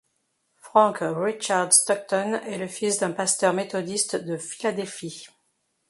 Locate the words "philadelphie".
4.35-5.27